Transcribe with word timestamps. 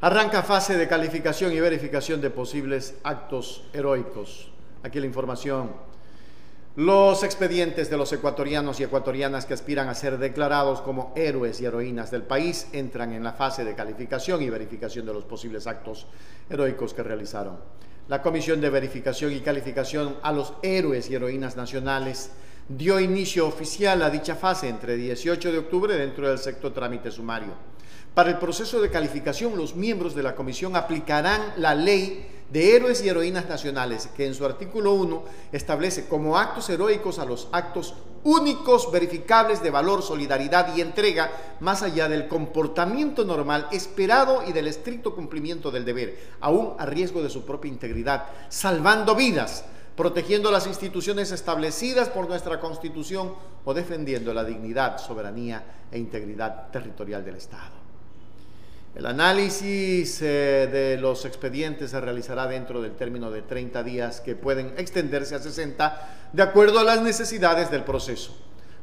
Arranca 0.00 0.42
fase 0.42 0.76
de 0.76 0.88
calificación 0.88 1.52
y 1.52 1.60
verificación 1.60 2.20
de 2.20 2.30
posibles 2.30 2.94
actos 3.04 3.64
heroicos. 3.72 4.50
Aquí 4.82 5.00
la 5.00 5.06
información. 5.06 5.70
Los 6.76 7.22
expedientes 7.22 7.88
de 7.88 7.96
los 7.96 8.12
ecuatorianos 8.12 8.80
y 8.80 8.82
ecuatorianas 8.82 9.46
que 9.46 9.54
aspiran 9.54 9.88
a 9.88 9.94
ser 9.94 10.18
declarados 10.18 10.80
como 10.80 11.12
héroes 11.14 11.60
y 11.60 11.66
heroínas 11.66 12.10
del 12.10 12.22
país 12.22 12.66
entran 12.72 13.12
en 13.12 13.22
la 13.22 13.32
fase 13.32 13.64
de 13.64 13.76
calificación 13.76 14.42
y 14.42 14.50
verificación 14.50 15.06
de 15.06 15.14
los 15.14 15.24
posibles 15.24 15.68
actos 15.68 16.08
heroicos 16.50 16.92
que 16.92 17.04
realizaron. 17.04 17.58
La 18.08 18.20
Comisión 18.20 18.60
de 18.60 18.70
Verificación 18.70 19.32
y 19.32 19.40
Calificación 19.40 20.16
a 20.22 20.32
los 20.32 20.54
Héroes 20.62 21.08
y 21.08 21.14
Heroínas 21.14 21.56
Nacionales 21.56 22.32
dio 22.68 22.98
inicio 22.98 23.46
oficial 23.46 24.02
a 24.02 24.10
dicha 24.10 24.34
fase 24.34 24.68
entre 24.68 24.96
18 24.96 25.52
de 25.52 25.58
octubre 25.58 25.96
dentro 25.96 26.28
del 26.28 26.38
sector 26.38 26.72
trámite 26.72 27.10
sumario. 27.10 27.52
Para 28.14 28.30
el 28.30 28.38
proceso 28.38 28.80
de 28.80 28.90
calificación, 28.90 29.56
los 29.56 29.74
miembros 29.74 30.14
de 30.14 30.22
la 30.22 30.34
comisión 30.34 30.76
aplicarán 30.76 31.40
la 31.56 31.74
ley 31.74 32.26
de 32.50 32.76
héroes 32.76 33.04
y 33.04 33.08
heroínas 33.08 33.48
nacionales, 33.48 34.08
que 34.16 34.26
en 34.26 34.34
su 34.34 34.44
artículo 34.44 34.92
1 34.92 35.24
establece 35.52 36.06
como 36.06 36.38
actos 36.38 36.70
heroicos 36.70 37.18
a 37.18 37.24
los 37.24 37.48
actos 37.52 37.94
únicos, 38.22 38.90
verificables 38.90 39.62
de 39.62 39.70
valor, 39.70 40.02
solidaridad 40.02 40.74
y 40.74 40.80
entrega, 40.80 41.30
más 41.60 41.82
allá 41.82 42.08
del 42.08 42.28
comportamiento 42.28 43.24
normal 43.24 43.68
esperado 43.72 44.42
y 44.46 44.52
del 44.52 44.68
estricto 44.68 45.14
cumplimiento 45.14 45.70
del 45.70 45.84
deber, 45.84 46.18
aún 46.40 46.74
a 46.78 46.86
riesgo 46.86 47.22
de 47.22 47.28
su 47.28 47.44
propia 47.44 47.68
integridad, 47.68 48.26
salvando 48.48 49.14
vidas, 49.14 49.64
protegiendo 49.96 50.50
las 50.50 50.66
instituciones 50.66 51.30
establecidas 51.30 52.08
por 52.08 52.28
nuestra 52.28 52.58
Constitución 52.58 53.34
o 53.64 53.74
defendiendo 53.74 54.34
la 54.34 54.44
dignidad, 54.44 54.98
soberanía 54.98 55.62
e 55.90 55.98
integridad 55.98 56.70
territorial 56.70 57.24
del 57.24 57.36
Estado. 57.36 57.84
El 58.94 59.06
análisis 59.06 60.22
eh, 60.22 60.68
de 60.70 60.96
los 60.98 61.24
expedientes 61.24 61.90
se 61.90 62.00
realizará 62.00 62.46
dentro 62.46 62.80
del 62.80 62.92
término 62.92 63.30
de 63.30 63.42
30 63.42 63.82
días 63.82 64.20
que 64.20 64.36
pueden 64.36 64.72
extenderse 64.76 65.34
a 65.34 65.40
60 65.40 66.30
de 66.32 66.42
acuerdo 66.42 66.78
a 66.78 66.84
las 66.84 67.02
necesidades 67.02 67.70
del 67.72 67.82
proceso. 67.82 68.36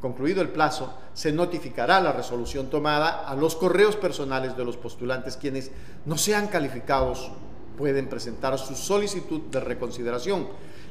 Concluido 0.00 0.42
el 0.42 0.50
plazo, 0.50 0.96
se 1.14 1.32
notificará 1.32 2.00
la 2.00 2.12
resolución 2.12 2.68
tomada 2.70 3.26
a 3.26 3.34
los 3.34 3.56
correos 3.56 3.96
personales 3.96 4.56
de 4.56 4.64
los 4.64 4.76
postulantes 4.76 5.36
quienes 5.36 5.72
no 6.04 6.16
sean 6.18 6.48
calificados 6.48 7.32
pueden 7.76 8.08
presentar 8.08 8.56
su 8.58 8.76
solicitud 8.76 9.42
de 9.50 9.60
reconsideración 9.60 10.46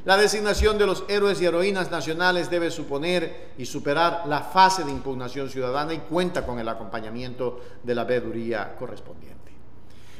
la 0.06 0.16
designación 0.16 0.78
de 0.78 0.86
los 0.86 1.02
héroes 1.08 1.40
y 1.40 1.46
heroínas 1.46 1.90
nacionales 1.90 2.48
debe 2.48 2.70
suponer 2.70 3.54
y 3.58 3.66
superar 3.66 4.22
la 4.28 4.40
fase 4.40 4.84
de 4.84 4.92
impugnación 4.92 5.50
ciudadana 5.50 5.94
y 5.94 5.98
cuenta 5.98 6.46
con 6.46 6.60
el 6.60 6.68
acompañamiento 6.68 7.60
de 7.82 7.94
la 7.96 8.04
veeduría 8.04 8.76
correspondiente. 8.78 9.55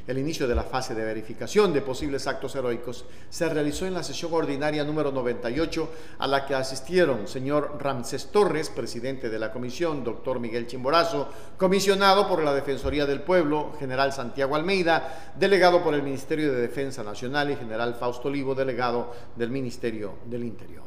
El 0.06 0.18
inicio 0.18 0.46
de 0.46 0.54
la 0.54 0.62
fase 0.62 0.94
de 0.94 1.04
verificación 1.04 1.72
de 1.72 1.82
posibles 1.82 2.28
actos 2.28 2.54
heroicos 2.54 3.04
se 3.28 3.48
realizó 3.48 3.86
en 3.86 3.94
la 3.94 4.04
sesión 4.04 4.32
ordinaria 4.32 4.84
número 4.84 5.10
98 5.10 5.90
a 6.20 6.28
la 6.28 6.46
que 6.46 6.54
asistieron 6.54 7.26
señor 7.26 7.76
Ramsés 7.80 8.26
Torres, 8.26 8.70
presidente 8.70 9.28
de 9.28 9.38
la 9.40 9.50
comisión, 9.50 10.04
doctor 10.04 10.38
Miguel 10.38 10.68
Chimborazo, 10.68 11.28
comisionado 11.58 12.28
por 12.28 12.44
la 12.44 12.54
Defensoría 12.54 13.04
del 13.04 13.22
Pueblo, 13.22 13.72
general 13.80 14.12
Santiago 14.12 14.54
Almeida, 14.54 15.32
delegado 15.36 15.82
por 15.82 15.92
el 15.92 16.04
Ministerio 16.04 16.52
de 16.52 16.60
Defensa 16.60 17.02
Nacional 17.02 17.50
y 17.50 17.56
general 17.56 17.96
Fausto 17.96 18.28
Olivo, 18.28 18.54
delegado 18.54 19.12
del 19.34 19.50
Ministerio 19.50 20.18
del 20.26 20.44
Interior. 20.44 20.84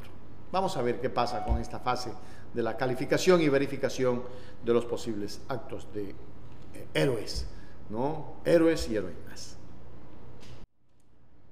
Vamos 0.50 0.78
a 0.78 0.82
ver 0.82 1.02
qué 1.02 1.10
pasa 1.10 1.44
con 1.44 1.58
esta 1.60 1.80
fase 1.80 2.14
de 2.54 2.64
la 2.64 2.78
calificación 2.78 3.42
y 3.42 3.50
verificación 3.50 4.24
de 4.64 4.74
los 4.74 4.86
posibles 4.86 5.42
actos 5.50 5.92
de 5.94 6.10
eh, 6.10 6.88
héroes. 6.94 7.46
¿No? 7.90 8.36
Héroes 8.46 8.90
y 8.90 8.96
heroínas. 8.96 9.59